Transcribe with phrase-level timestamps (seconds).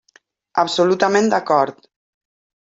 [0.63, 1.89] Absolutament d'acord.